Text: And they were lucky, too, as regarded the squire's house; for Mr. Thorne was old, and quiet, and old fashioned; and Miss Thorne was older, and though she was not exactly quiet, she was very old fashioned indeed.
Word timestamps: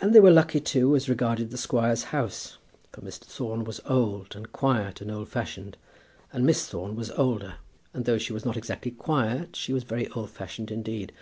And 0.00 0.12
they 0.12 0.18
were 0.18 0.32
lucky, 0.32 0.58
too, 0.58 0.96
as 0.96 1.08
regarded 1.08 1.52
the 1.52 1.56
squire's 1.56 2.02
house; 2.10 2.58
for 2.90 3.00
Mr. 3.00 3.22
Thorne 3.26 3.62
was 3.62 3.80
old, 3.86 4.34
and 4.34 4.50
quiet, 4.52 5.00
and 5.00 5.08
old 5.08 5.28
fashioned; 5.28 5.76
and 6.32 6.44
Miss 6.44 6.66
Thorne 6.68 6.96
was 6.96 7.12
older, 7.12 7.54
and 7.94 8.06
though 8.06 8.18
she 8.18 8.32
was 8.32 8.44
not 8.44 8.56
exactly 8.56 8.90
quiet, 8.90 9.54
she 9.54 9.72
was 9.72 9.84
very 9.84 10.08
old 10.08 10.30
fashioned 10.30 10.72
indeed. 10.72 11.12